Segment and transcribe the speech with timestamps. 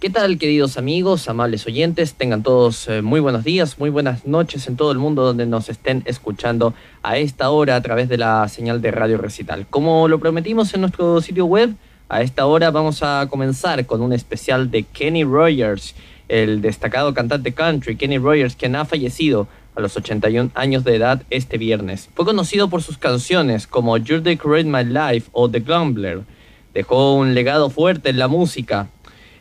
[0.00, 2.14] ¿Qué tal, queridos amigos, amables oyentes?
[2.14, 5.68] Tengan todos eh, muy buenos días, muy buenas noches en todo el mundo donde nos
[5.68, 9.66] estén escuchando a esta hora a través de la señal de Radio Recital.
[9.68, 11.74] Como lo prometimos en nuestro sitio web,
[12.08, 15.96] a esta hora vamos a comenzar con un especial de Kenny Rogers,
[16.28, 21.24] el destacado cantante country Kenny Rogers, quien ha fallecido a los 81 años de edad
[21.30, 22.08] este viernes.
[22.14, 26.20] Fue conocido por sus canciones como You Decorate My Life o The Gambler.
[26.72, 28.88] Dejó un legado fuerte en la música,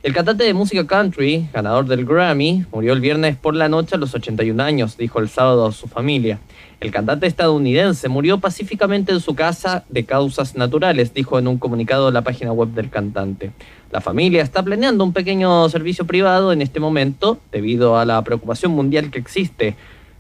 [0.08, 3.98] el cantante de música country, ganador del Grammy, murió el viernes por la noche a
[3.98, 6.40] los 81 años, dijo el sábado a su familia.
[6.80, 12.10] El cantante estadounidense murió pacíficamente en su casa de causas naturales, dijo en un comunicado
[12.10, 13.52] la página web del cantante.
[13.92, 18.72] La familia está planeando un pequeño servicio privado en este momento debido a la preocupación
[18.72, 19.76] mundial que existe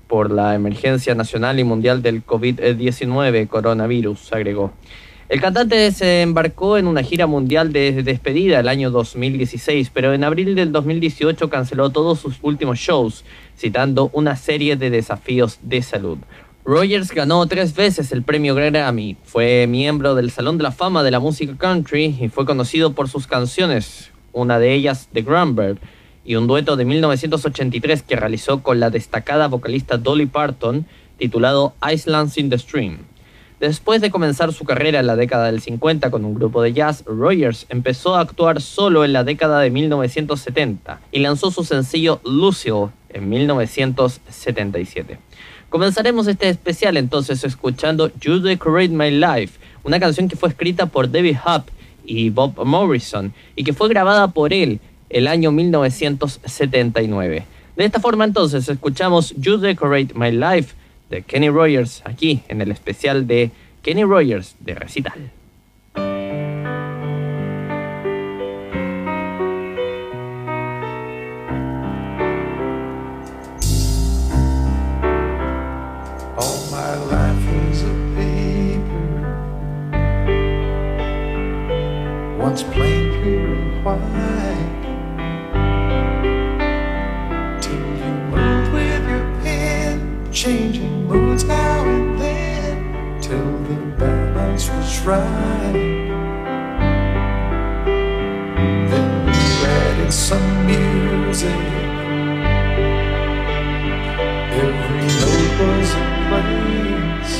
[0.09, 4.73] por la emergencia nacional y mundial del COVID-19 coronavirus, agregó.
[5.29, 10.23] El cantante se embarcó en una gira mundial de despedida el año 2016, pero en
[10.23, 13.25] abril del 2018 canceló todos sus últimos shows,
[13.57, 16.17] citando una serie de desafíos de salud.
[16.63, 21.11] Rogers ganó tres veces el premio Grammy, fue miembro del Salón de la Fama de
[21.11, 25.79] la Música Country y fue conocido por sus canciones, una de ellas The Grandbird,
[26.23, 30.85] y un dueto de 1983 que realizó con la destacada vocalista Dolly Parton,
[31.17, 32.99] titulado Islands in the Stream.
[33.59, 37.03] Después de comenzar su carrera en la década del 50 con un grupo de jazz,
[37.07, 42.89] Rogers empezó a actuar solo en la década de 1970 y lanzó su sencillo Lucille
[43.09, 45.17] en 1977.
[45.69, 51.09] Comenzaremos este especial entonces escuchando You Decorate My Life, una canción que fue escrita por
[51.09, 51.69] David Hupp
[52.05, 57.45] y Bob Morrison y que fue grabada por él el año 1979.
[57.75, 60.75] De esta forma entonces escuchamos You Decorate My Life
[61.09, 65.31] de Kenny Rogers aquí en el especial de Kenny Rogers de Recital.
[95.07, 95.73] Balance.
[98.91, 101.63] Then you added some music.
[104.63, 107.35] Every note was in place.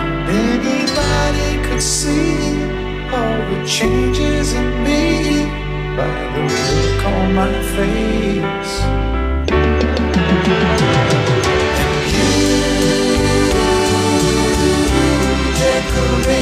[0.00, 0.12] And
[0.44, 2.36] anybody could see
[3.14, 5.02] all the changes in me
[5.96, 8.74] by the look on my face.
[15.94, 16.41] You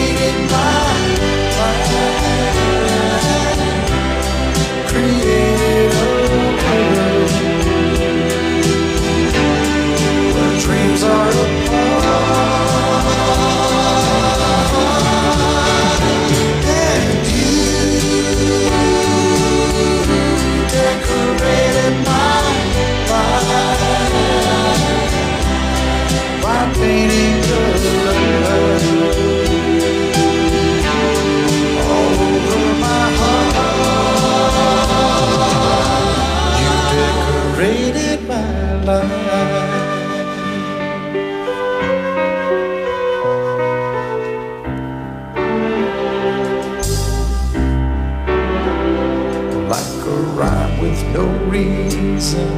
[52.30, 52.48] reason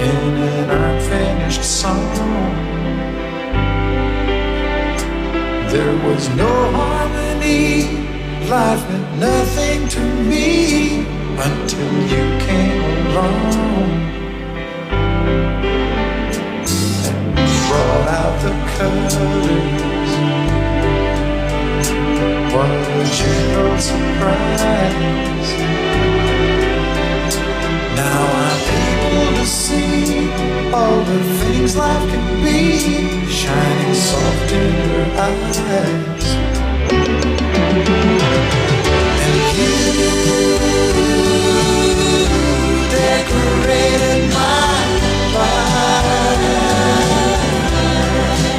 [0.00, 2.14] in an unfinished song.
[5.68, 7.82] There was no harmony,
[8.48, 11.04] life meant nothing to me
[11.46, 13.68] until you came along
[17.68, 20.12] brought out the colors.
[22.52, 24.88] What a gentle surprise.
[29.48, 30.28] See
[30.72, 32.78] all the things life can be,
[33.30, 36.26] shining soft in your eyes.
[39.24, 39.74] And you
[42.92, 44.76] decorated my
[45.38, 46.52] life,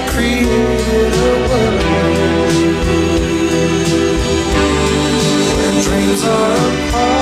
[0.08, 2.56] created a world
[5.56, 6.58] where dreams are
[6.88, 7.19] apart.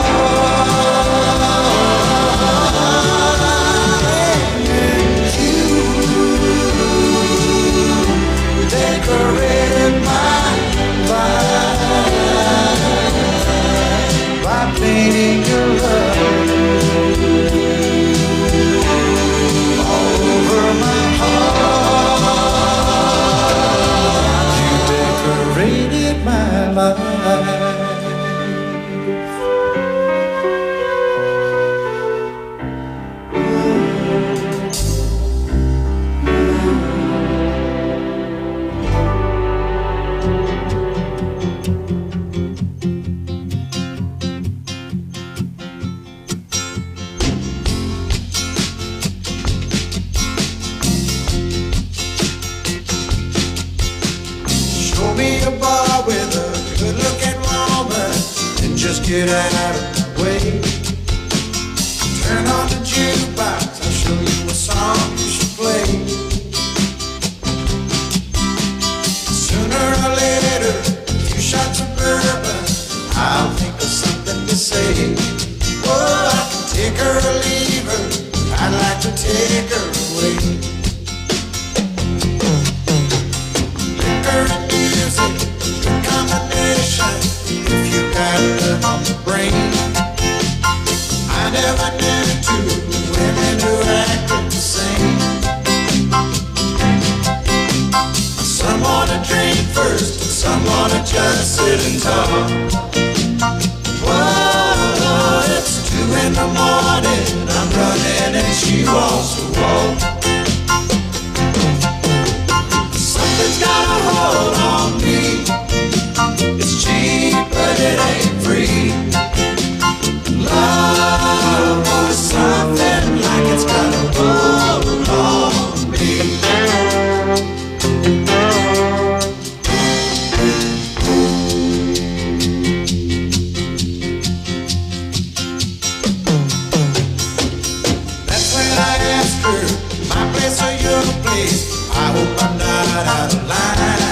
[141.40, 144.07] I hope I'm not out of line.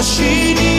[0.00, 0.77] she needs.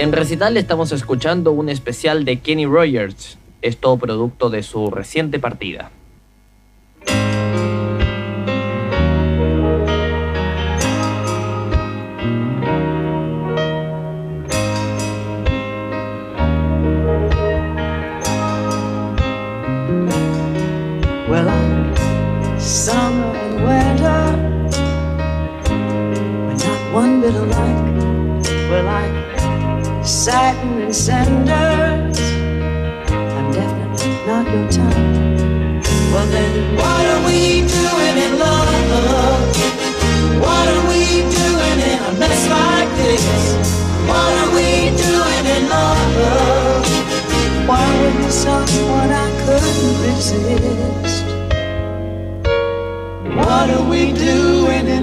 [0.00, 5.38] En Recital estamos escuchando un especial de Kenny Rogers, es todo producto de su reciente
[5.38, 5.90] partida.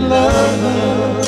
[0.07, 1.21] lover.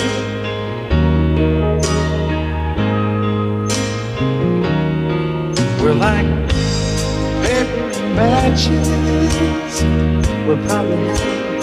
[5.81, 6.27] We're like
[7.43, 8.87] paper matches.
[10.45, 11.07] We'll probably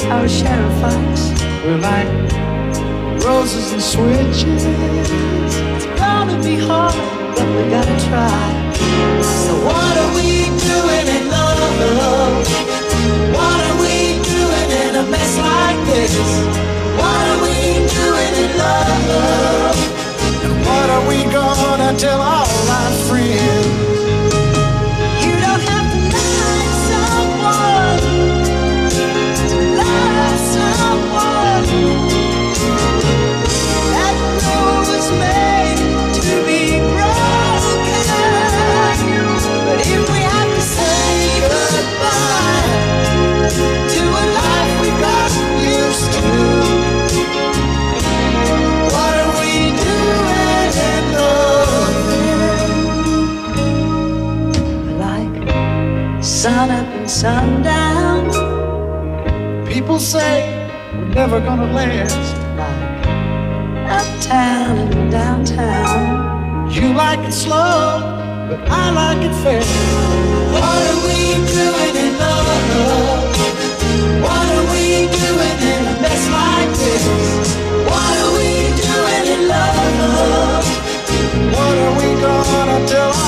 [0.06, 1.23] have our share of fights.
[1.64, 2.08] We're like
[3.25, 4.64] roses and switches.
[5.76, 6.94] It's gonna be hard,
[7.35, 8.73] but we gotta try.
[9.23, 12.46] So what are we doing in love?
[13.37, 13.96] What are we
[14.35, 16.75] doing in a mess like this?
[17.00, 17.57] What are we
[18.00, 19.79] doing in love?
[20.45, 22.47] And what are we gonna tell our
[23.09, 23.96] friends?
[56.47, 58.23] sun up and sundown.
[59.67, 60.33] People say
[60.95, 62.23] we're never gonna last
[62.61, 62.83] like
[63.99, 66.71] uptown and downtown.
[66.71, 67.99] You like it slow,
[68.49, 69.75] but I like it fast.
[70.55, 71.19] What are we
[71.59, 72.47] doing in love?
[74.26, 74.87] What are we
[75.23, 77.05] doing in a mess like this?
[77.91, 78.50] What are we
[78.87, 80.65] doing in love?
[81.55, 83.25] What are we gonna do?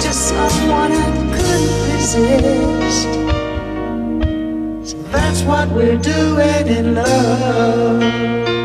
[0.00, 3.12] just someone I couldn't resist.
[4.90, 8.57] So that's what we're doing in love.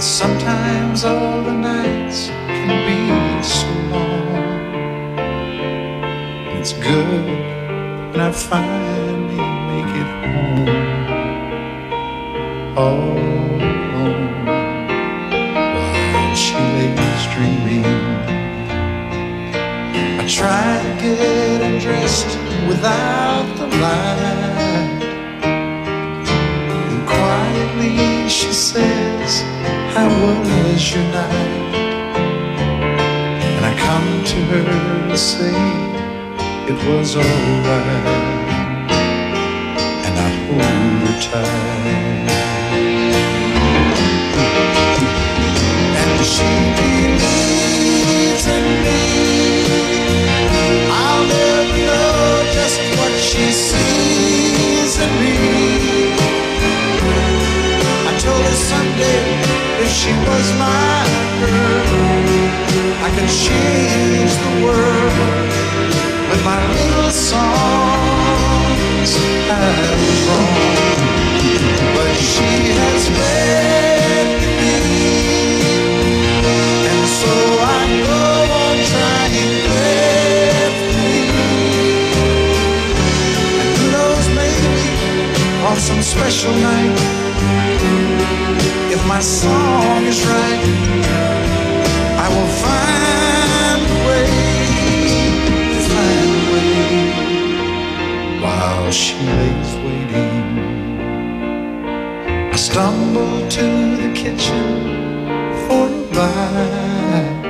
[0.00, 3.00] And sometimes all the nights can be
[3.42, 4.32] so long.
[6.56, 7.28] It's good
[8.10, 9.36] when I finally
[9.68, 10.68] make it home.
[12.78, 13.18] All
[13.68, 14.46] alone
[16.14, 17.84] while she lays dreaming.
[20.18, 25.02] I try to get undressed without the light.
[25.44, 29.44] And quietly she says,
[29.94, 31.90] How was night?
[33.34, 35.52] And I come to her to say,
[36.70, 38.06] It was alright.
[40.06, 40.62] And I hold
[41.02, 42.30] her tight.
[46.00, 49.02] And she believes in me.
[51.02, 55.36] I'll never know just what she sees in me.
[58.08, 59.39] I told her someday
[60.00, 61.04] she was my
[61.40, 61.84] girl,
[63.04, 65.48] I can change the world
[66.30, 69.10] with my little songs.
[69.50, 71.00] Was wrong,
[71.96, 74.28] but she has read
[74.60, 74.76] me.
[76.90, 77.62] And so I
[78.08, 78.22] go
[78.64, 81.20] on trying carefully.
[83.60, 84.80] And who knows, maybe
[85.68, 87.19] on some special night,
[89.10, 90.64] my song is right,
[92.24, 94.30] I will find a way,
[95.90, 96.84] find a way.
[98.44, 100.48] While she lays waiting,
[102.54, 103.66] I stumble to
[104.00, 104.70] the kitchen
[105.64, 107.42] for a bite.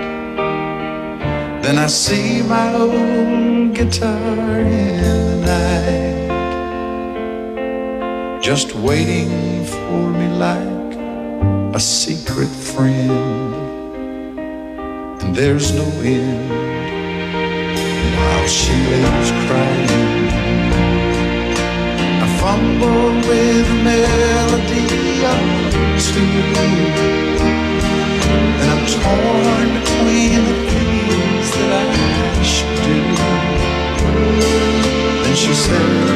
[1.62, 6.30] Then I see my old guitar in the night,
[8.40, 10.79] just waiting for me like
[11.80, 13.10] secret friend.
[15.22, 16.50] And there's no end
[18.16, 20.28] while she lays crying.
[22.22, 25.40] I fumble with a melody or
[26.08, 26.28] two.
[28.60, 33.00] And I'm torn between the things that I should do.
[35.24, 36.09] Then she says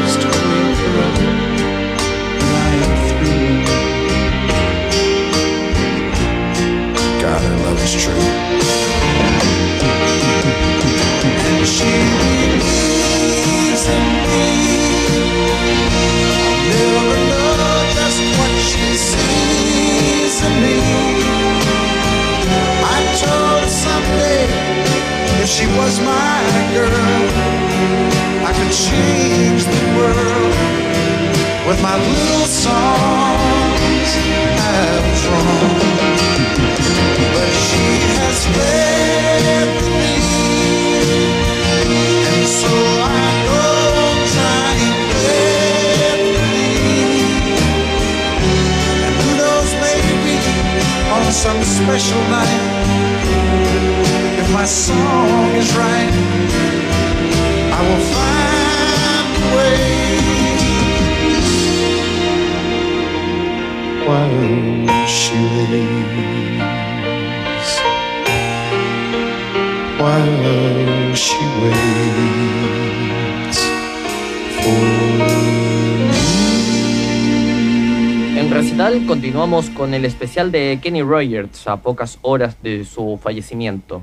[79.34, 84.00] Continuamos con el especial de Kenny Rogers a pocas horas de su fallecimiento.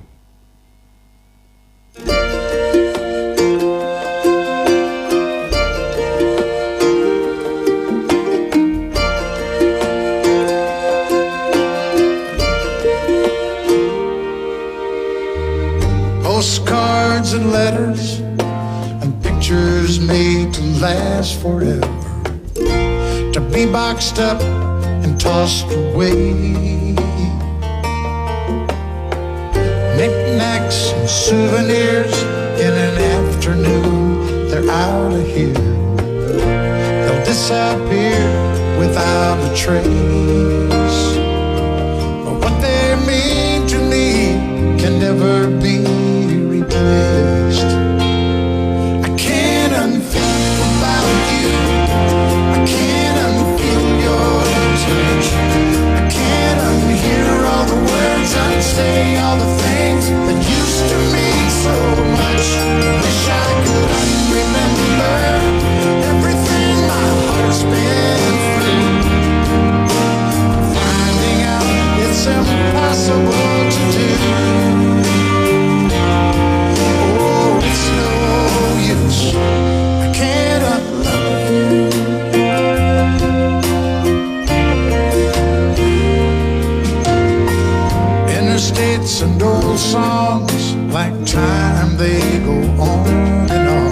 [58.76, 61.76] say all the things that used to mean so
[62.20, 62.46] much.
[63.04, 65.20] Wish I could unremember
[66.12, 68.96] everything my heart's been through.
[70.76, 71.68] Finding out
[72.06, 74.21] it's impossible to do.
[89.92, 93.06] songs like time they go on
[93.52, 93.92] and on.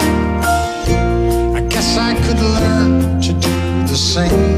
[1.54, 3.50] I guess I could learn to do
[3.86, 4.49] the same.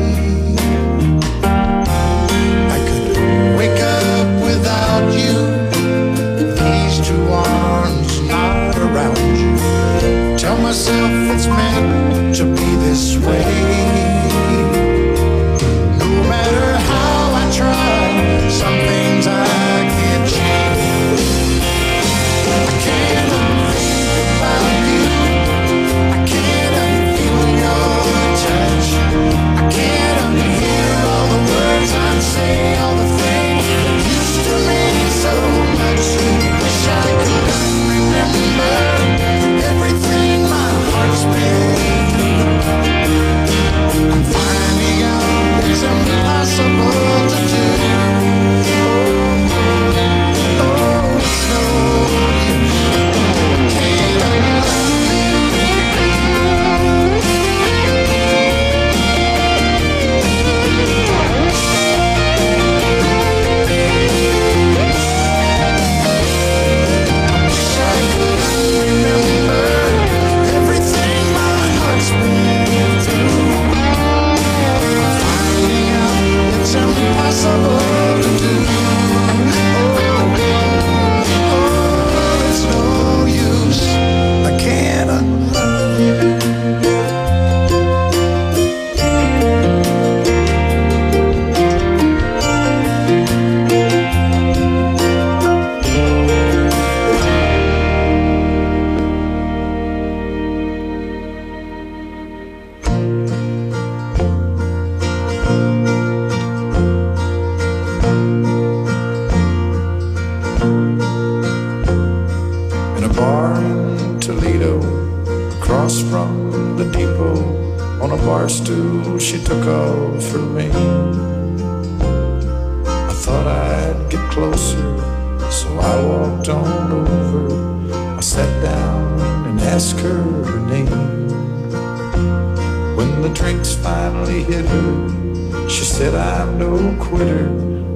[136.03, 137.47] said I'm no quitter,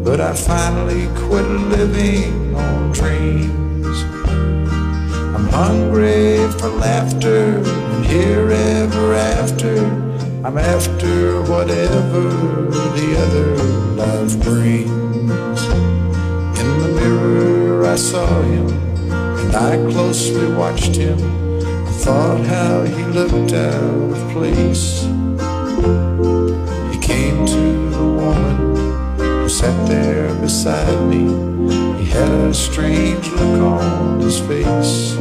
[0.05, 3.97] but I finally quit living on dreams.
[5.35, 9.75] I'm hungry for laughter and here ever after.
[10.47, 12.23] I'm after whatever
[12.99, 13.51] the other
[14.03, 15.61] life brings.
[16.61, 18.69] In the mirror I saw him
[19.41, 21.19] and I closely watched him.
[21.89, 25.16] I thought how he looked out of place.
[30.67, 31.23] Beside me.
[31.97, 35.15] He had a strange look on his face.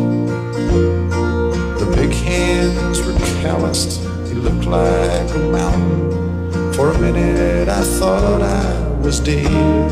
[1.82, 4.02] The big hands were calloused.
[4.28, 6.74] He looked like a mountain.
[6.74, 9.92] For a minute I thought I was dead.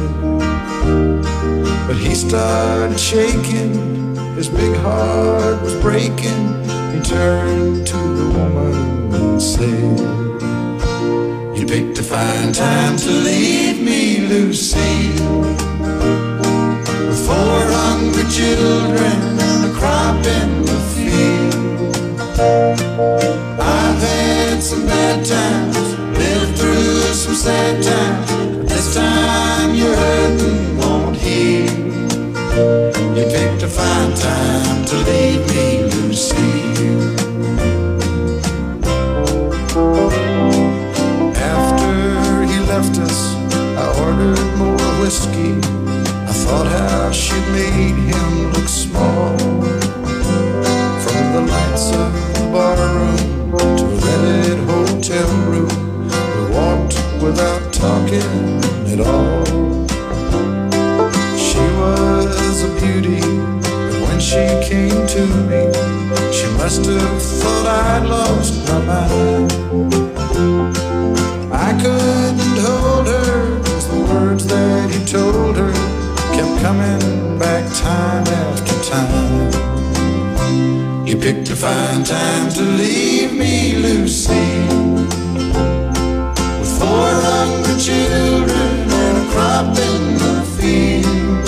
[1.87, 4.15] But he started shaking.
[4.35, 6.63] His big heart was breaking.
[6.93, 10.22] He turned to the woman and said,
[11.73, 15.09] picked a fine time to leave me, Lucy.
[17.07, 19.17] With four hungry children
[19.49, 21.95] and a crop in the field.
[23.59, 25.77] I've had some bad times,
[26.19, 28.69] lived through some sad times.
[28.69, 30.72] This time your hurting
[64.69, 65.63] came to me,
[66.31, 69.51] she must have thought I'd lost my mind.
[71.51, 75.73] I couldn't hold her, 'cause the words that he told her
[76.35, 79.51] kept coming back time after time.
[81.07, 84.47] You picked a fine time to leave me, Lucy.
[86.59, 88.71] With four hungry children
[89.03, 91.45] and a crop in the field.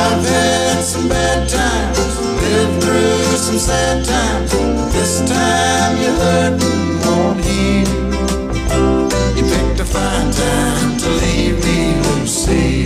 [0.00, 0.53] I've had
[0.84, 1.98] some bad times,
[2.42, 4.52] lived through some sad times.
[4.92, 7.88] This time you hurt and won't heal.
[9.34, 12.84] You picked a fine time to leave me, oh, Lucy.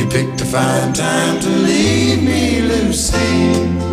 [0.00, 3.89] You picked a fine time to leave me, Lucille.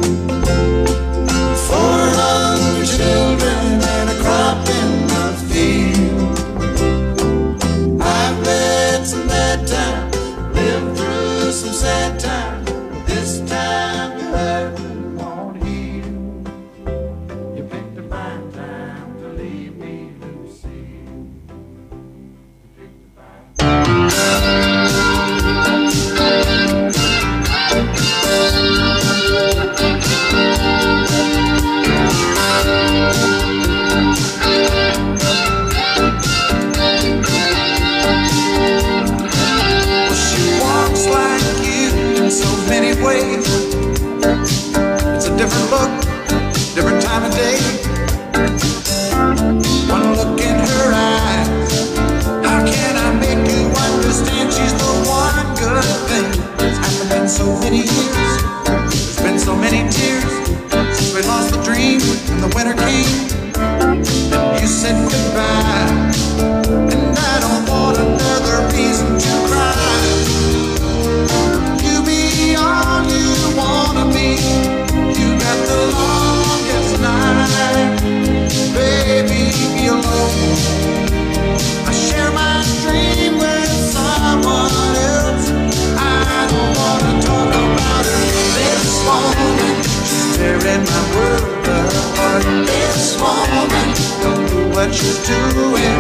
[94.88, 96.00] What you're doing.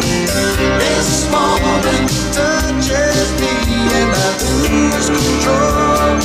[0.80, 3.52] This woman touches me
[4.00, 6.16] and I lose control.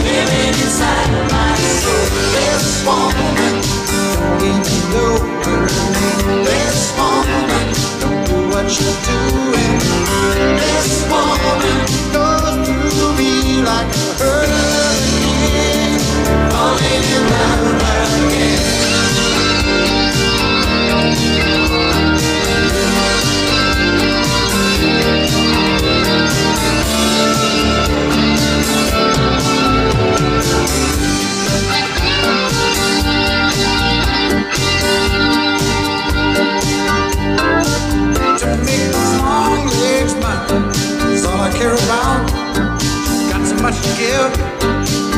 [0.00, 1.52] Living inside my
[1.82, 2.08] soul.
[2.32, 3.54] This woman,
[3.92, 6.44] don't even her name.
[6.44, 7.25] This woman,
[43.96, 44.32] scared.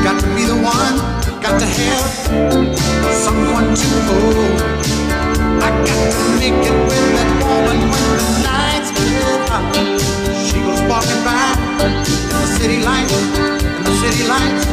[0.07, 0.97] Got to be the one,
[1.43, 2.05] got to have
[3.27, 4.59] someone to hold.
[5.67, 9.67] I got to make it with that woman when the lights get up.
[10.47, 11.93] She goes walking by in
[12.31, 13.19] the city lights,
[13.79, 14.65] in the city lights,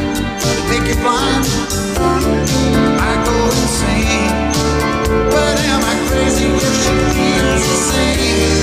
[0.46, 1.46] they make you blind.
[3.10, 4.38] I go insane,
[5.34, 8.54] but am I crazy if she feels the same?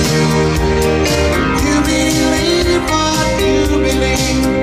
[1.67, 4.62] You believe what you believe.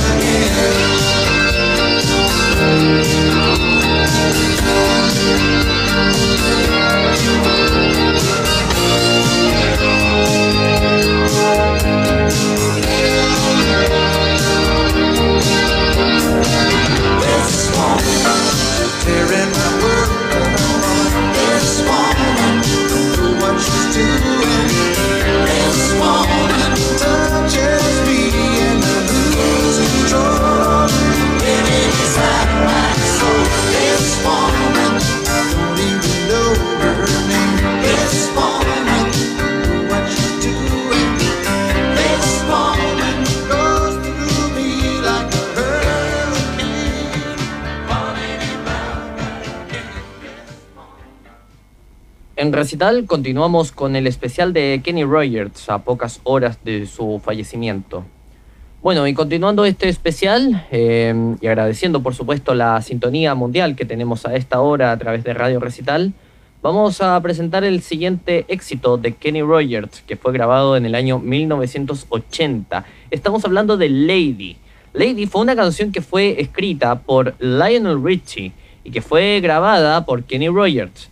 [19.03, 21.35] tearing my world apart.
[21.35, 22.63] This woman,
[23.15, 24.30] who what you doing.
[52.41, 58.03] En recital continuamos con el especial de Kenny Rogers a pocas horas de su fallecimiento.
[58.81, 64.25] Bueno, y continuando este especial eh, y agradeciendo por supuesto la sintonía mundial que tenemos
[64.25, 66.13] a esta hora a través de Radio Recital,
[66.63, 71.19] vamos a presentar el siguiente éxito de Kenny Rogers que fue grabado en el año
[71.19, 72.85] 1980.
[73.11, 74.57] Estamos hablando de Lady.
[74.93, 78.51] Lady fue una canción que fue escrita por Lionel Richie
[78.83, 81.10] y que fue grabada por Kenny Rogers.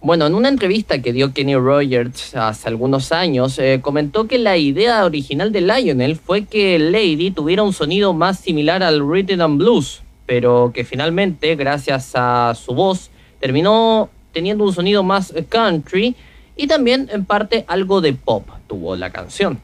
[0.00, 4.56] Bueno, en una entrevista que dio Kenny Rogers hace algunos años, eh, comentó que la
[4.56, 9.58] idea original de Lionel fue que Lady tuviera un sonido más similar al rhythm and
[9.58, 16.14] blues, pero que finalmente, gracias a su voz, terminó teniendo un sonido más country
[16.56, 19.58] y también en parte algo de pop tuvo la canción.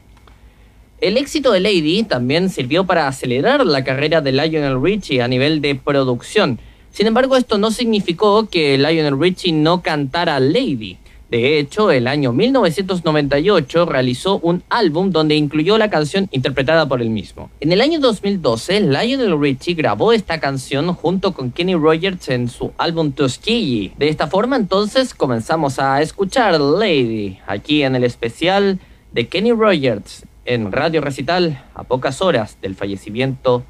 [0.99, 5.61] El éxito de Lady también sirvió para acelerar la carrera de Lionel Richie a nivel
[5.61, 6.59] de producción.
[6.95, 10.97] Sin embargo, esto no significó que Lionel Richie no cantara Lady.
[11.29, 17.09] De hecho, el año 1998 realizó un álbum donde incluyó la canción interpretada por él
[17.09, 17.49] mismo.
[17.59, 22.71] En el año 2012, Lionel Richie grabó esta canción junto con Kenny Rogers en su
[22.77, 23.91] álbum Tuskegee.
[23.97, 28.79] De esta forma, entonces, comenzamos a escuchar Lady aquí en el especial
[29.11, 33.65] de Kenny Rogers en Radio Recital a pocas horas del fallecimiento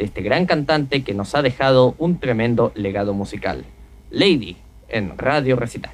[0.00, 3.66] de este gran cantante que nos ha dejado un tremendo legado musical.
[4.10, 4.56] Lady
[4.88, 5.92] en Radio Recital.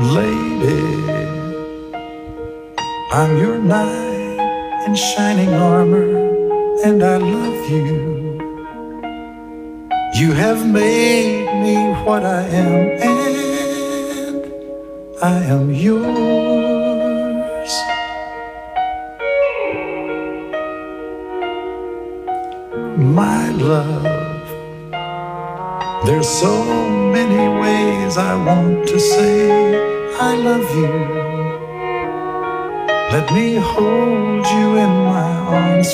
[0.00, 0.82] Lady,
[3.12, 6.08] I'm your knight in shining armor,
[6.84, 8.38] and I love you.
[10.14, 13.37] You have made me what I am,
[15.20, 16.06] I am yours.
[22.96, 24.04] My love,
[26.06, 26.62] there's so
[27.10, 29.50] many ways I want to say
[30.20, 30.86] I love you.
[33.10, 35.92] Let me hold you in my arms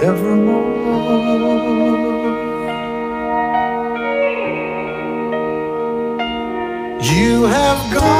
[0.00, 2.09] forevermore.
[7.12, 8.19] You have gone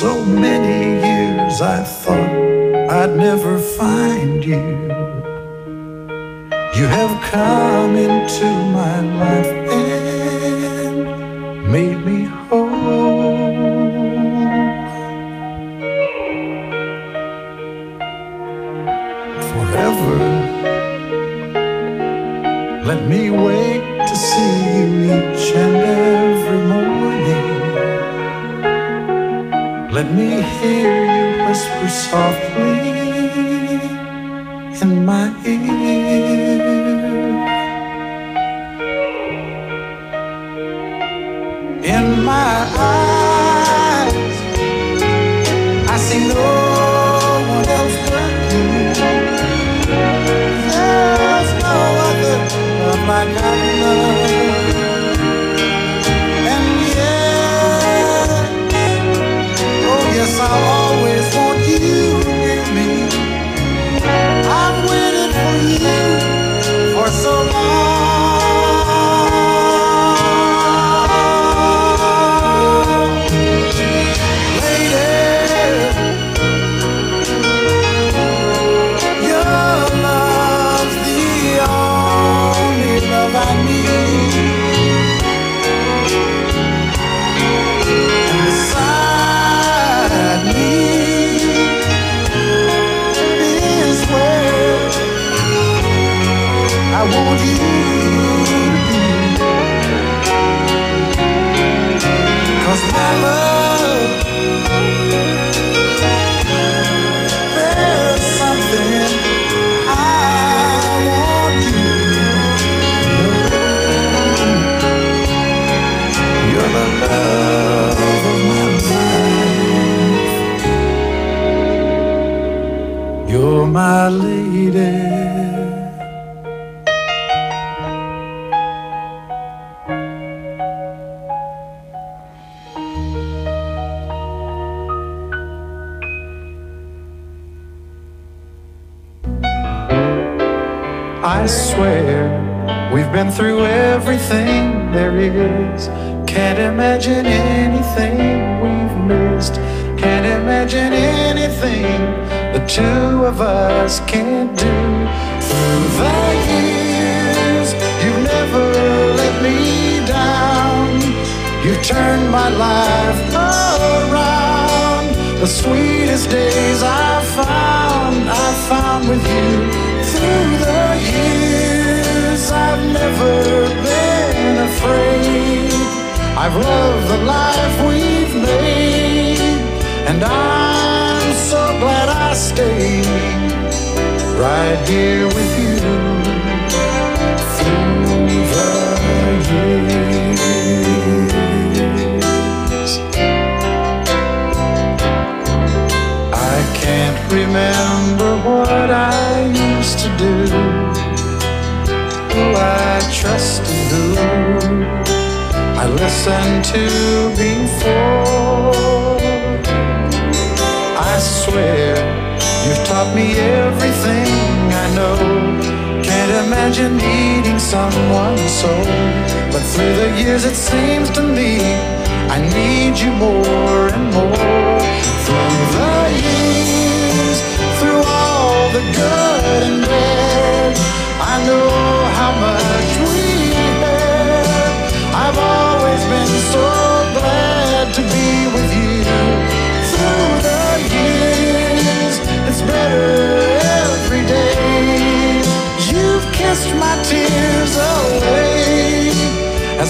[0.00, 2.32] so many years I thought
[2.90, 4.64] I'd never find you.
[6.78, 8.46] You have come into
[8.78, 9.61] my life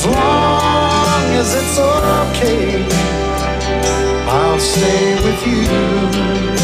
[0.02, 2.84] As long as it's okay,
[4.26, 6.61] I'll stay with you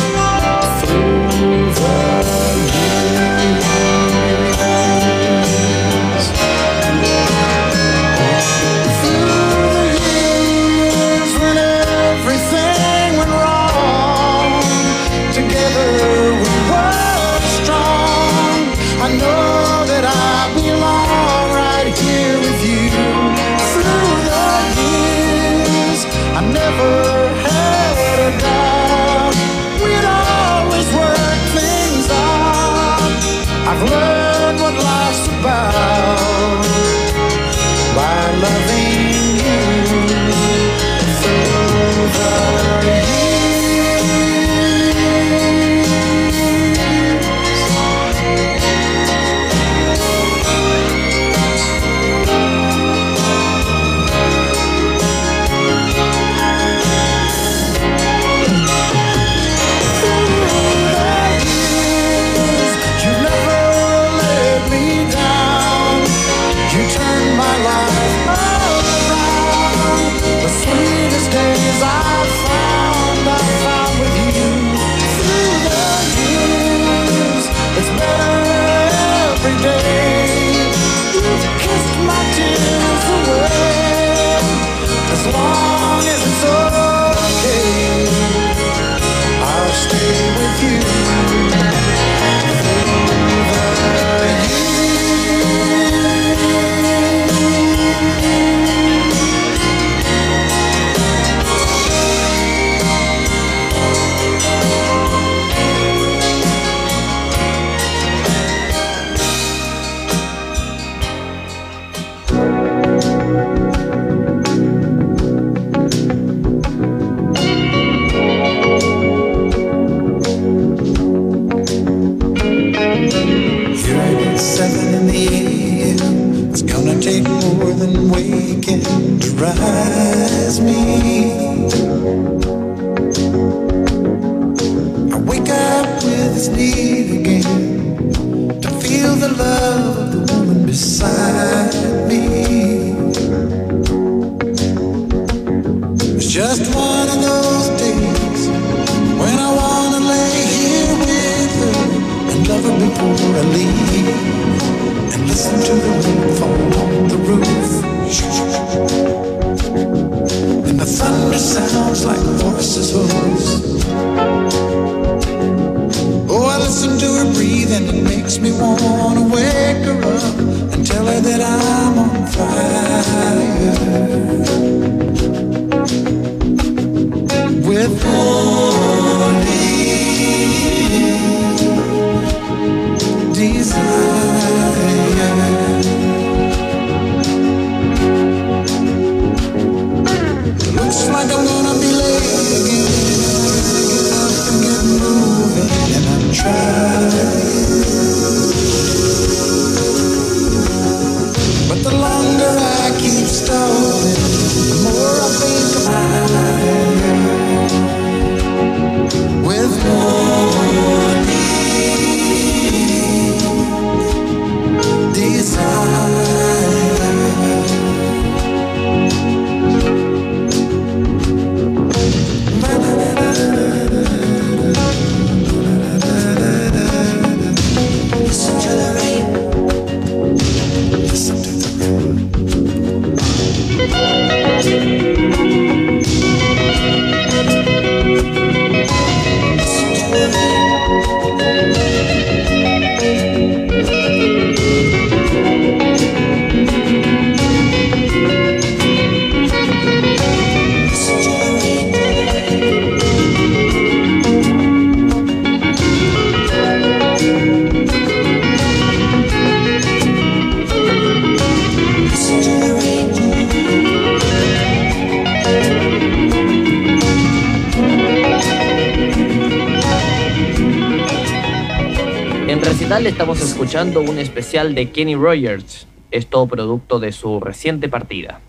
[273.06, 278.40] estamos escuchando un especial de Kenny Rogers, esto producto de su reciente partida.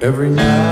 [0.00, 0.63] Every night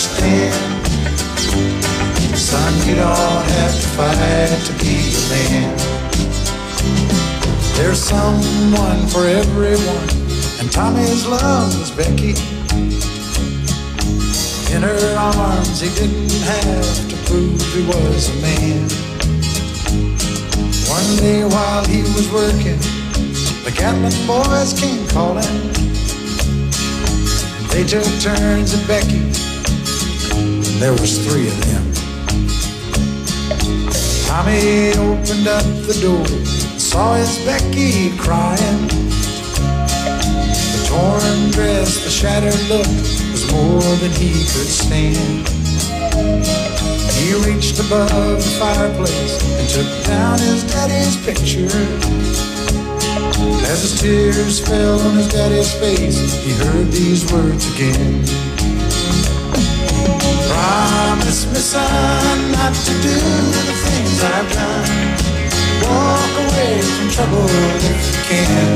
[0.00, 0.54] understand.
[2.36, 5.76] Son, you don't have to fight to be a man.
[7.76, 10.08] There's someone for everyone,
[10.58, 12.34] and Tommy's love was Becky.
[14.74, 18.88] In her arms, he didn't have to prove he was a man.
[20.88, 22.80] One day while he was working,
[23.64, 25.72] the Gatlin boys came calling.
[27.68, 29.59] They took turns at Becky.
[30.80, 31.92] There was three of them.
[34.24, 36.26] Tommy opened up the door,
[36.78, 38.88] saw his Becky crying.
[40.72, 42.86] The torn dress, the shattered look
[43.30, 45.46] was more than he could stand.
[47.12, 51.76] He reached above the fireplace and took down his daddy's picture.
[53.68, 58.49] As his tears fell on his daddy's face, he heard these words again.
[60.80, 63.16] Promise me, son, not to do
[63.68, 64.88] the things I've done.
[65.84, 67.44] Walk away from trouble
[67.84, 68.70] if you can.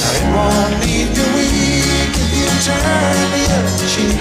[0.00, 4.20] Now it won't leave you weak if you turn the other cheek.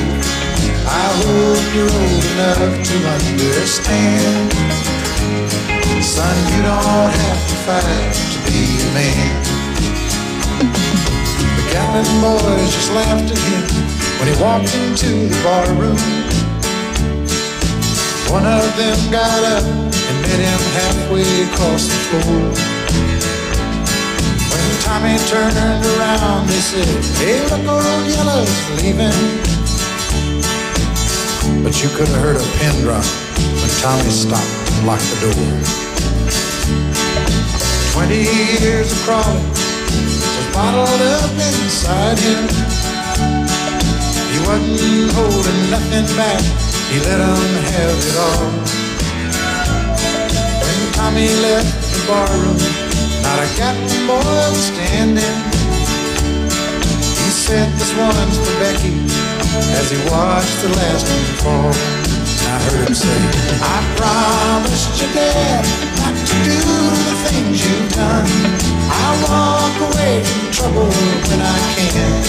[0.88, 4.48] I hope you're old enough to understand.
[6.00, 9.36] Son, you don't have to fight to be a man.
[11.58, 13.87] The Gatlin boys just laughed at him
[14.20, 15.98] when he walked into the bar room.
[18.34, 22.50] One of them got up and met him halfway across the floor.
[24.52, 26.90] When Tommy turned around, they said,
[27.22, 29.58] Hey, look, old Yellow's leaving.
[31.64, 33.06] But you could have heard a pin drop
[33.62, 35.88] when Tommy stopped and locked the door.
[37.94, 38.24] Twenty
[38.62, 42.67] years of crawling was bottled up inside him.
[44.48, 46.40] Wasn't holding nothing back,
[46.88, 48.48] he let 'em have it all.
[50.64, 52.60] When Tommy left the barroom,
[53.24, 54.24] not a Gatlin boy
[54.56, 55.38] was standing.
[57.20, 58.96] He said, This one's for Becky,
[59.80, 61.74] as he watched the last one fall.
[62.48, 63.20] I heard him say,
[63.76, 65.64] I promised your dad
[66.00, 66.60] not to do
[67.10, 68.57] the things you've done.
[69.08, 70.92] I walk away from trouble
[71.32, 72.20] when I can.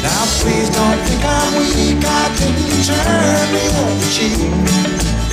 [0.00, 4.40] Now please don't think I'm weak, I didn't turn the other cheek.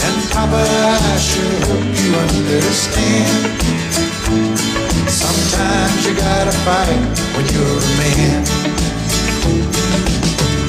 [0.04, 3.40] And Papa, I sure hope you understand.
[5.08, 7.00] Sometimes you gotta fight
[7.32, 8.44] when you're a man.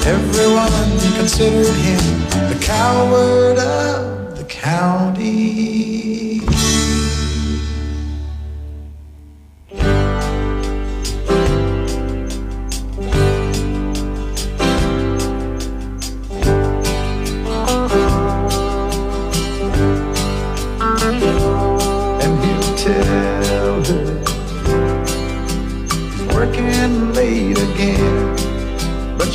[0.07, 2.05] Everyone considered him
[2.47, 6.24] the coward of the county.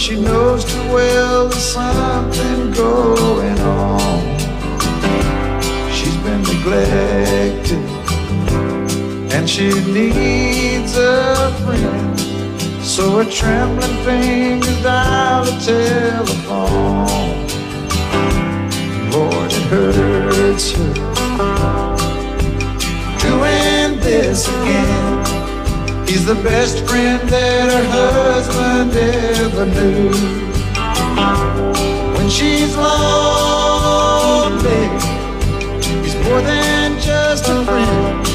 [0.10, 4.40] She knows too well there's something going on.
[5.94, 7.86] She's been neglected,
[9.32, 12.20] and she needs a friend.
[12.84, 17.06] So her trembling fingers dial the telephone.
[19.12, 20.94] Lord, it hurts her
[23.22, 25.09] doing this again.
[26.10, 30.10] He's the best friend that her husband ever knew.
[32.18, 33.30] When she's lonely
[36.02, 38.26] he's more than just a friend.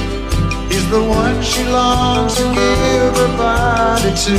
[0.71, 4.39] He's the one she longs to give her body to.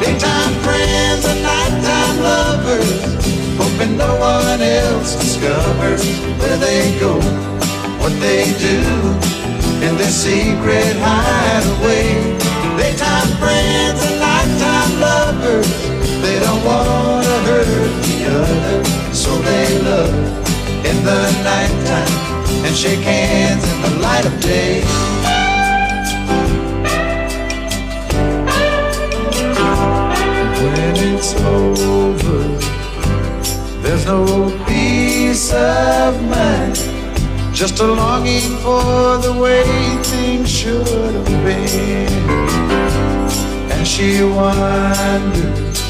[0.00, 3.00] Daytime friends and nighttime lovers,
[3.56, 6.04] hoping no one else discovers
[6.38, 7.14] where they go,
[8.00, 9.39] what they do
[9.82, 12.12] in their secret hideaway.
[12.76, 15.68] Daytime friends and nighttime lovers,
[16.22, 20.14] they don't want to hurt the other, so they love
[20.84, 24.82] in the nighttime and shake hands in the light of day.
[30.60, 32.40] When it's over,
[33.82, 36.89] there's no peace of mind.
[37.60, 39.64] Just a longing for the way
[40.04, 42.08] things should have been.
[43.70, 45.82] And she wonders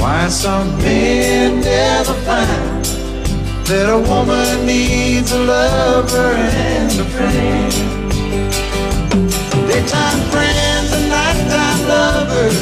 [0.00, 2.84] why some men never find
[3.66, 7.72] that a woman needs a lover and a friend.
[9.66, 12.56] Daytime friends and nighttime lovers,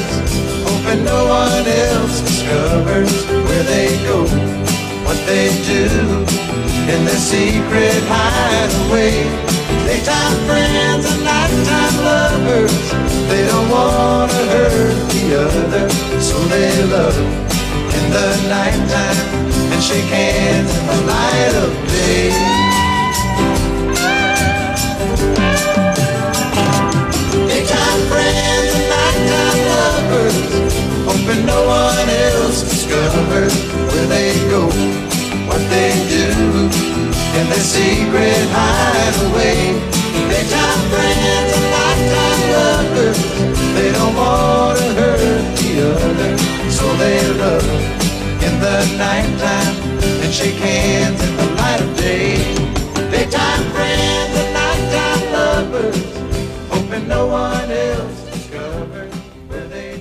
[0.65, 4.25] hoping no one else discovers where they go,
[5.05, 6.50] what they do
[6.95, 9.15] in their secret hideaway.
[9.87, 12.75] Daytime friends and nighttime lovers,
[13.31, 15.85] they don't want to hurt the other,
[16.21, 17.17] so they love
[17.97, 19.19] in the nighttime
[19.73, 22.31] and shake hands in the light of day.
[27.51, 30.37] Daytime friends and nighttime lovers,
[31.07, 33.55] hoping no one else discovers
[33.93, 34.63] where they go,
[35.51, 36.31] what they do
[37.39, 39.75] in their secret hideaway.
[40.31, 43.19] Daytime friends and nighttime lovers,
[43.75, 46.33] they don't want to hurt the other,
[46.71, 47.67] so they love
[48.47, 49.75] in the nighttime
[50.23, 52.39] and shake hands in the light of day.
[53.11, 53.70] Daytime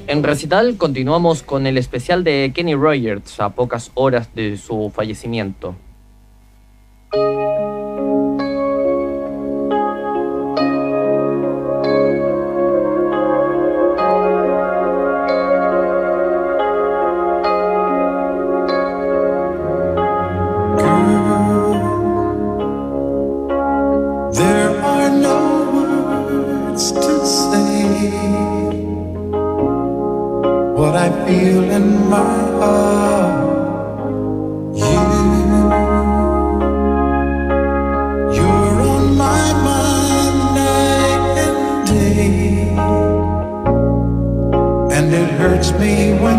[0.09, 5.75] En recital continuamos con el especial de Kenny Rogers a pocas horas de su fallecimiento.
[31.29, 33.33] Feel in my heart.
[34.81, 35.01] You,
[38.37, 42.69] you're on my mind night and day,
[44.95, 46.38] and it hurts me when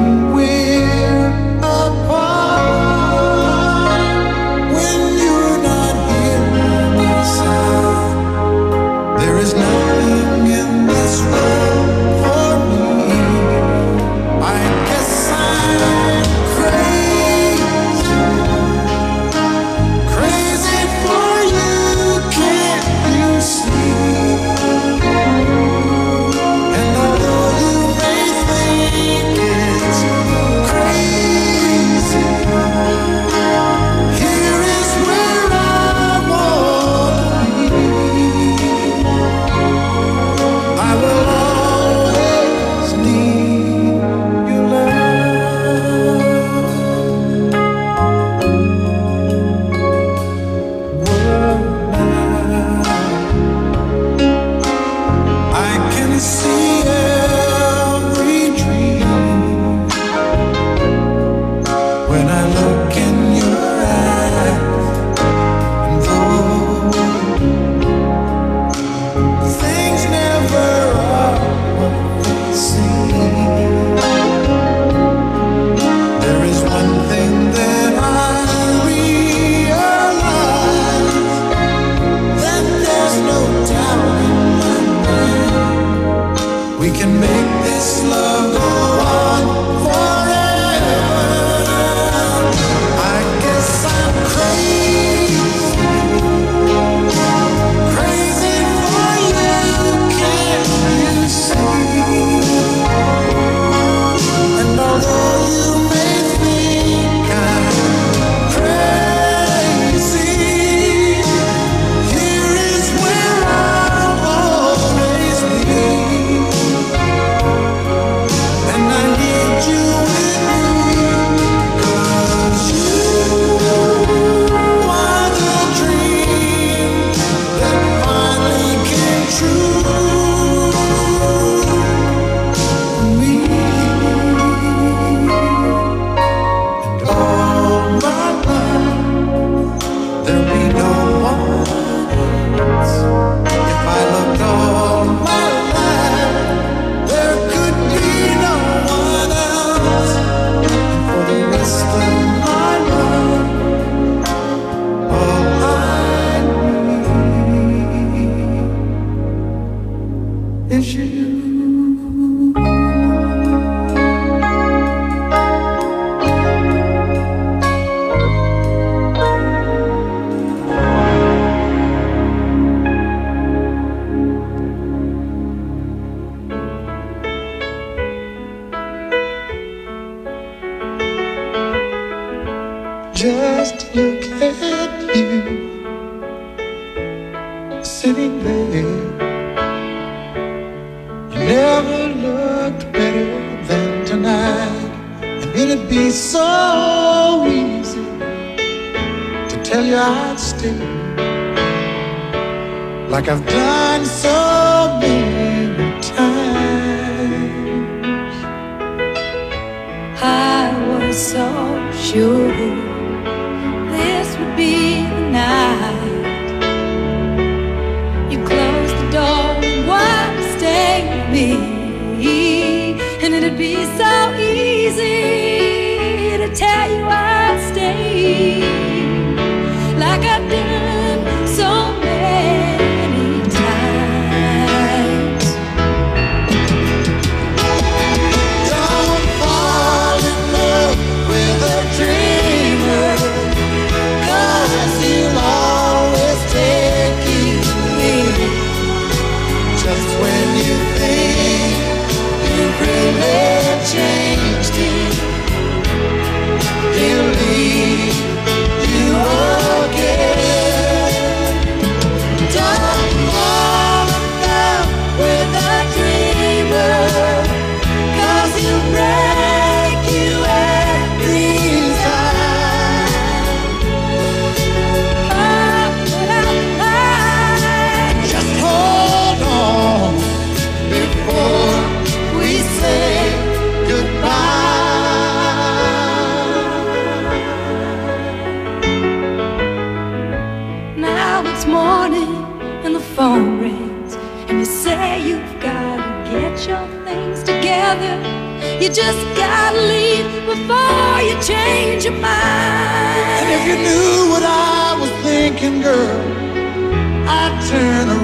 [160.71, 161.50] issues.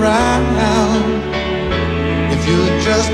[0.07, 1.23] Around.
[2.33, 3.11] If you'd just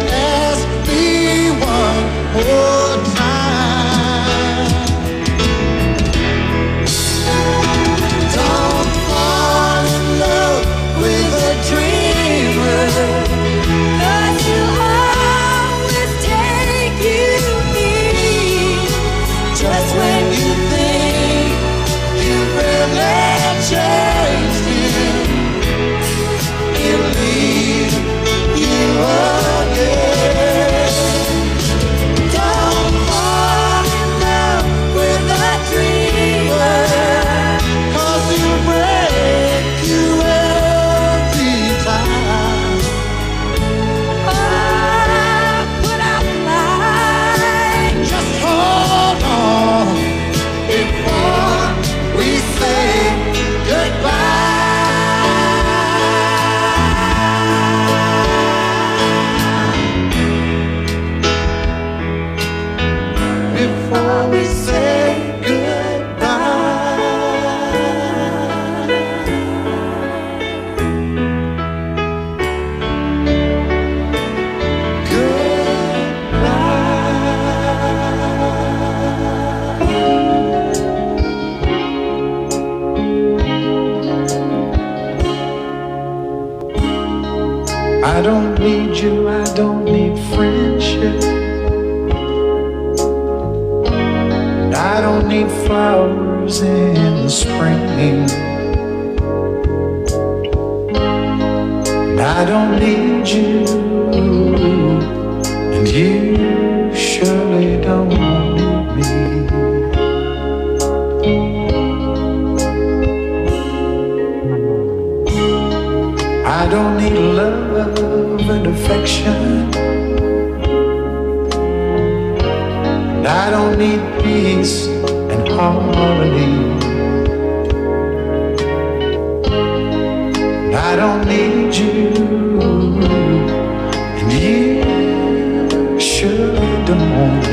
[136.93, 137.51] surely don't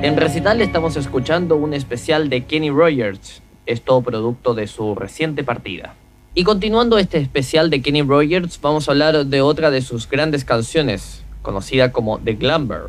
[0.00, 5.96] En recital estamos escuchando un especial de Kenny Rogers, esto producto de su reciente partida.
[6.36, 10.44] Y continuando este especial de Kenny Rogers, vamos a hablar de otra de sus grandes
[10.44, 12.82] canciones, conocida como The Glamber.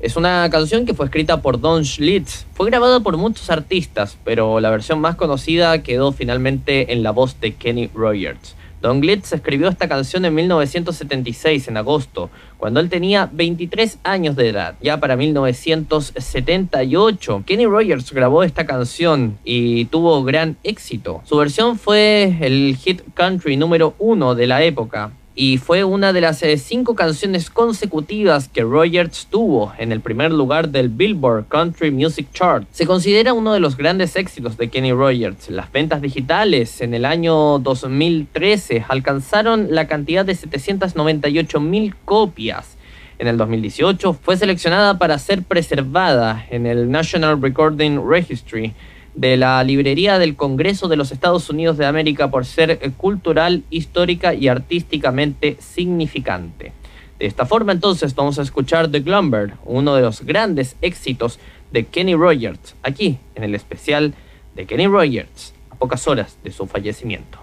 [0.00, 4.60] Es una canción que fue escrita por Don Schlitz, fue grabada por muchos artistas, pero
[4.60, 8.56] la versión más conocida quedó finalmente en la voz de Kenny Rogers.
[8.82, 14.48] Don Glitz escribió esta canción en 1976, en agosto, cuando él tenía 23 años de
[14.48, 14.74] edad.
[14.82, 21.22] Ya para 1978, Kenny Rogers grabó esta canción y tuvo gran éxito.
[21.24, 26.20] Su versión fue el hit country número uno de la época y fue una de
[26.20, 31.90] las eh, cinco canciones consecutivas que Rogers tuvo en el primer lugar del Billboard Country
[31.90, 32.66] Music Chart.
[32.70, 35.48] Se considera uno de los grandes éxitos de Kenny Rogers.
[35.48, 42.76] Las ventas digitales en el año 2013 alcanzaron la cantidad de 798 mil copias.
[43.18, 48.74] En el 2018 fue seleccionada para ser preservada en el National Recording Registry
[49.14, 53.62] de la Librería del Congreso de los Estados Unidos de América por ser eh, cultural,
[53.70, 56.72] histórica y artísticamente significante.
[57.18, 61.38] De esta forma entonces vamos a escuchar The Glumber, uno de los grandes éxitos
[61.70, 64.14] de Kenny Rogers, aquí en el especial
[64.54, 67.38] de Kenny Rogers, a pocas horas de su fallecimiento.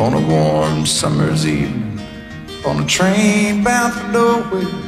[0.00, 1.98] On a warm summer's evening,
[2.64, 4.87] on a train bound for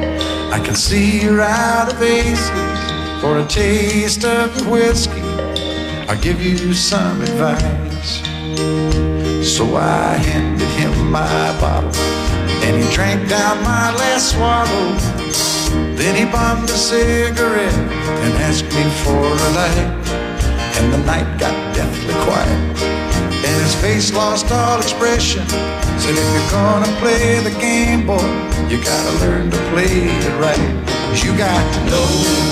[0.51, 2.49] I can see you're out of aces.
[3.21, 5.21] For a taste of whiskey,
[6.09, 8.21] I'll give you some advice.
[9.47, 11.95] So I handed him my bottle,
[12.65, 14.91] and he drank down my last swallow.
[15.95, 17.73] Then he bummed a cigarette
[18.23, 20.01] and asked me for a light.
[20.77, 23.20] And the night got deathly quiet.
[23.71, 25.47] His face lost all expression.
[25.47, 28.19] Said, if you're gonna play the game, boy,
[28.67, 30.71] you gotta learn to play it right.
[31.07, 32.09] 'Cause you got to know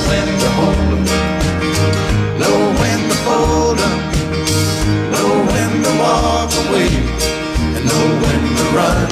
[0.07, 1.03] when to hold 'em,
[2.39, 3.97] know when to fold 'em,
[5.11, 6.91] know when to walk away,
[7.75, 9.07] and know when to run.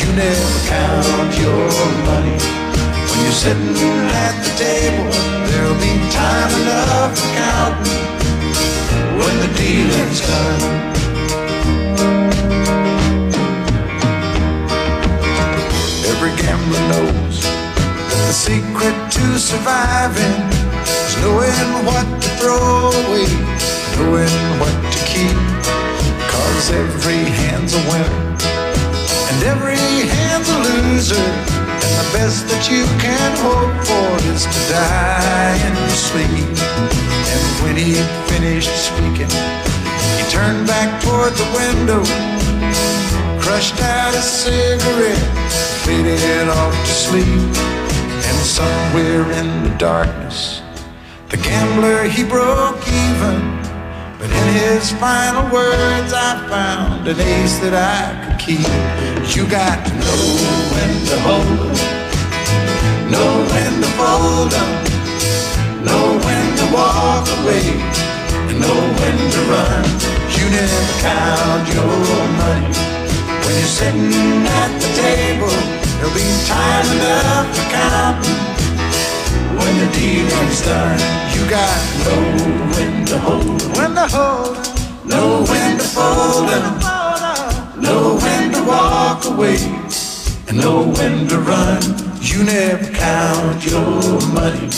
[0.00, 1.68] You never count your
[2.08, 2.38] money.
[3.08, 3.76] When you're sitting
[4.26, 5.12] at the table,
[5.46, 8.00] there'll be time enough for counting
[9.20, 10.99] when the dealing's done.
[16.70, 20.38] The secret to surviving
[20.86, 23.26] is knowing what to throw away,
[23.98, 25.36] knowing what to keep.
[26.30, 28.36] Cause every hand's a winner,
[29.30, 29.78] and And every
[30.14, 31.16] hand's a loser.
[31.16, 36.50] And the best that you can hope for is to die in your sleep.
[37.34, 37.94] And when he
[38.30, 39.69] finished speaking,
[40.18, 42.02] he turned back toward the window,
[43.40, 45.30] crushed out a cigarette,
[45.84, 47.40] faded off to sleep.
[48.28, 50.62] And somewhere in the darkness,
[51.28, 53.60] the gambler he broke even.
[54.18, 58.68] But in his final words, I found an ace that I could keep.
[59.34, 60.22] You got to know
[60.72, 64.70] when to hold 'em, know when to fold 'em,
[65.86, 67.66] know when to walk away,
[68.62, 69.84] know when to run.
[70.36, 71.96] You never count your
[72.42, 72.70] money
[73.42, 75.56] when you're sitting at the table.
[75.96, 78.40] There'll be time enough for counting
[79.58, 81.00] when the dealing's done.
[81.34, 82.22] You got to know
[82.74, 83.76] when to hold.
[83.76, 84.70] when to hold
[85.10, 86.78] know when to fold 'em,
[87.82, 89.58] know when to walk away,
[90.48, 91.82] and know when to run.
[92.20, 94.68] You never count your money.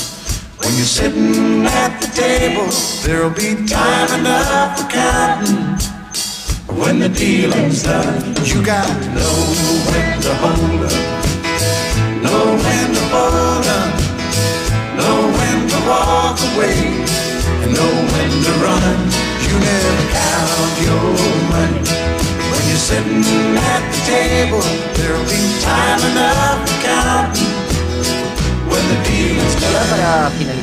[0.62, 2.68] When you're sitting at the table,
[3.04, 5.78] there'll be time enough for counting.
[6.78, 9.36] When the dealing's done, you got to know
[9.90, 13.90] when to hold 'em, know when to fold 'em.
[14.96, 16.78] Know when to walk away
[17.62, 18.98] and know when to run.
[19.46, 21.08] You never count your
[21.54, 21.82] money.
[22.50, 24.64] When you're sitting at the table,
[24.94, 25.41] there'll be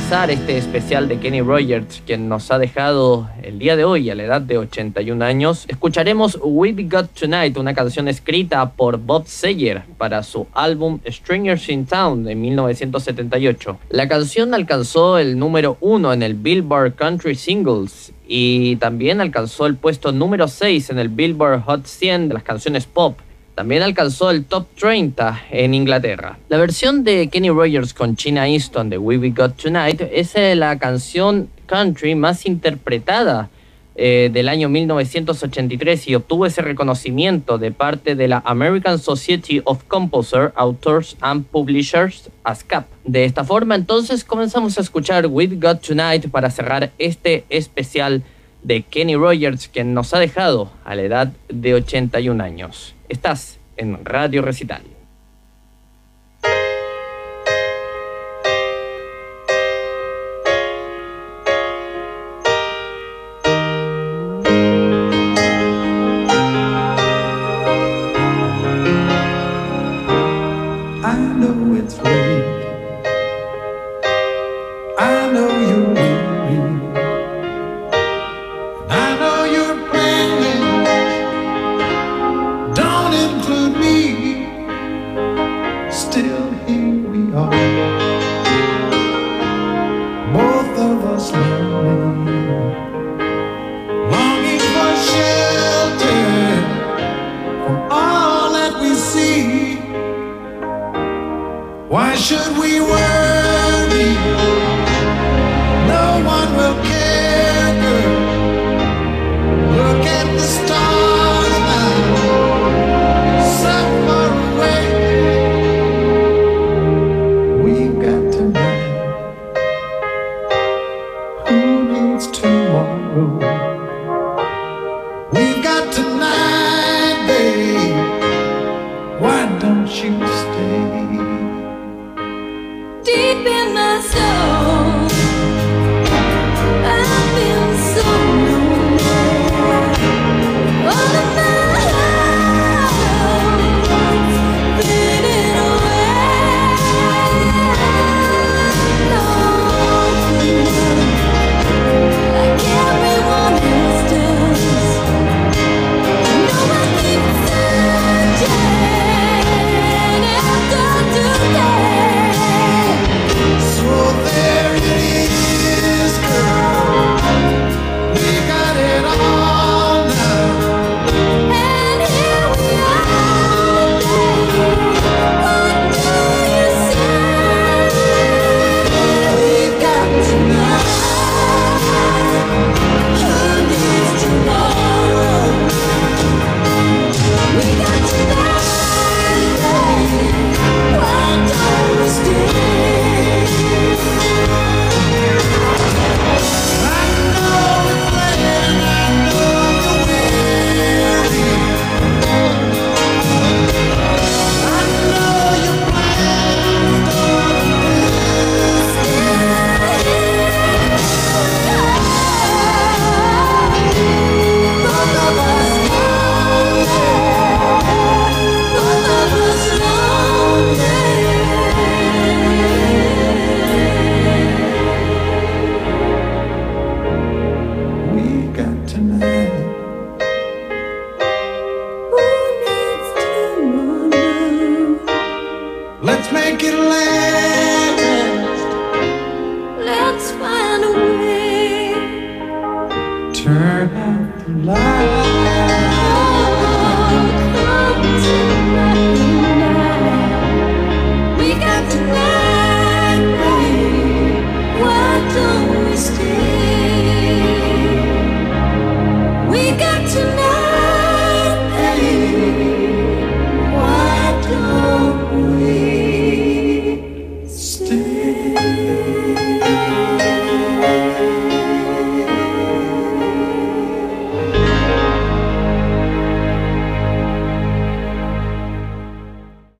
[0.09, 4.23] este especial de Kenny Rogers, quien nos ha dejado el día de hoy a la
[4.23, 10.23] edad de 81 años, escucharemos We've Got Tonight, una canción escrita por Bob Seger para
[10.23, 13.79] su álbum Strangers in Town de 1978.
[13.89, 19.75] La canción alcanzó el número uno en el Billboard Country Singles y también alcanzó el
[19.75, 23.19] puesto número 6 en el Billboard Hot 100 de las canciones pop.
[23.59, 26.39] También alcanzó el top 30 en Inglaterra.
[26.47, 30.55] La versión de Kenny Rogers con China Easton de We We Got Tonight es eh,
[30.55, 33.49] la canción country más interpretada
[33.95, 39.83] eh, del año 1983 y obtuvo ese reconocimiento de parte de la American Society of
[39.89, 42.85] Composer, Authors and Publishers, ASCAP.
[43.03, 48.23] De esta forma, entonces comenzamos a escuchar We've Got Tonight para cerrar este especial
[48.63, 52.95] de Kenny Rogers, quien nos ha dejado a la edad de 81 años.
[53.07, 54.83] Estás en Radio Recital.